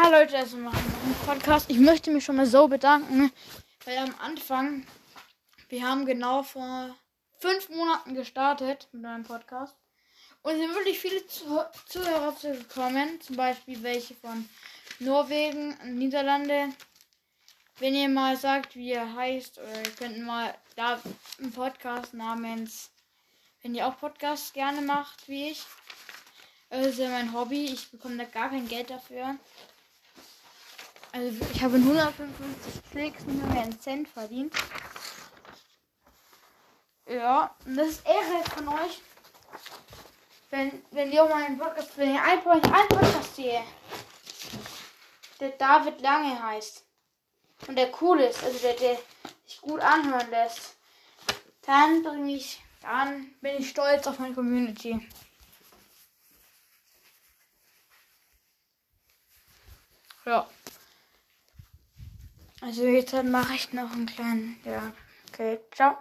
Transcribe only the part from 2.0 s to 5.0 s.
mich schon mal so bedanken, weil am Anfang,